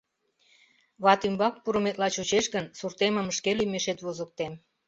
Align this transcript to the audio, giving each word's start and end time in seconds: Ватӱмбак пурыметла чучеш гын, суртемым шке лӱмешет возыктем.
Ватӱмбак 1.03 1.55
пурыметла 1.63 2.07
чучеш 2.15 2.45
гын, 2.53 2.65
суртемым 2.79 3.27
шке 3.37 3.51
лӱмешет 3.57 3.99
возыктем. 4.05 4.53